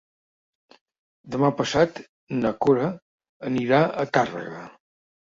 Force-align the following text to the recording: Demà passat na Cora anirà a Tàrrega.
Demà 1.35 1.51
passat 1.59 2.03
na 2.39 2.55
Cora 2.67 2.91
anirà 3.53 3.87
a 4.07 4.11
Tàrrega. 4.19 4.69